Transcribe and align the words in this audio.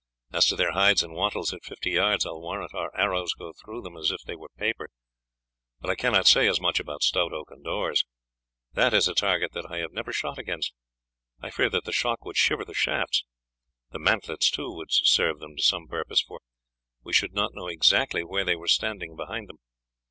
"As 0.33 0.47
to 0.47 0.55
their 0.55 0.71
hides 0.71 1.03
and 1.03 1.13
wattles, 1.13 1.53
at 1.53 1.63
fifty 1.63 1.91
yards 1.91 2.25
I 2.25 2.29
will 2.29 2.41
warrant 2.41 2.73
our 2.73 2.89
arrows 2.97 3.33
go 3.37 3.53
through 3.53 3.83
them 3.83 3.95
as 3.95 4.09
if 4.09 4.19
they 4.23 4.35
were 4.35 4.49
paper; 4.57 4.89
but 5.79 5.91
I 5.91 5.95
cannot 5.95 6.25
say 6.25 6.47
as 6.47 6.59
much 6.59 6.79
about 6.79 7.03
stout 7.03 7.31
oaken 7.31 7.61
doors 7.61 8.03
that 8.73 8.95
is 8.95 9.07
a 9.07 9.13
target 9.13 9.51
that 9.53 9.69
I 9.71 9.77
have 9.77 9.91
never 9.91 10.11
shot 10.11 10.39
against; 10.39 10.73
I 11.39 11.51
fear 11.51 11.69
that 11.69 11.83
the 11.83 11.91
shock 11.91 12.25
would 12.25 12.35
shiver 12.35 12.65
the 12.65 12.73
shafts. 12.73 13.25
The 13.91 13.99
mantlets 13.99 14.49
too 14.49 14.73
would 14.73 14.89
serve 14.91 15.39
them 15.39 15.55
to 15.55 15.61
some 15.61 15.85
purpose, 15.87 16.21
for 16.23 16.41
we 17.03 17.13
should 17.13 17.33
not 17.35 17.53
know 17.53 17.67
exactly 17.67 18.23
where 18.23 18.43
they 18.43 18.55
were 18.55 18.67
standing 18.67 19.15
behind 19.15 19.49
them. 19.49 19.57